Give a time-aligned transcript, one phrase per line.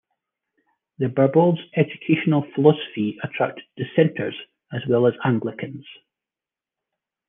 [0.97, 4.33] The Barbaulds' educational philosophy attracted Dissenters
[4.73, 5.85] as well as Anglicans.